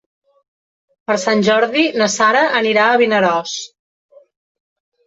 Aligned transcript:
Per 1.11 1.17
Sant 1.25 1.45
Jordi 1.49 1.85
na 2.03 2.09
Sara 2.17 2.43
anirà 2.63 2.87
a 2.87 2.97
Vinaròs. 3.05 3.57